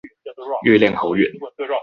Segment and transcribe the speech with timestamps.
[0.63, 1.31] 月亮好遠